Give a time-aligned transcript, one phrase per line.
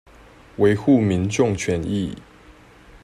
[0.57, 2.17] 維護民眾權益